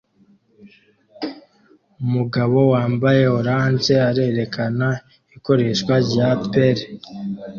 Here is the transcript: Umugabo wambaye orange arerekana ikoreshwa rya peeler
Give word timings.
Umugabo 2.03 2.57
wambaye 2.73 3.23
orange 3.37 3.93
arerekana 4.09 4.87
ikoreshwa 5.35 5.93
rya 6.07 6.29
peeler 6.49 6.79